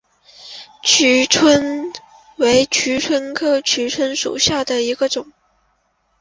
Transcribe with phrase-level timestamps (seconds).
[0.83, 1.93] 蜍蝽
[2.37, 5.31] 为蜍蝽科蜍蝽属下的一个种。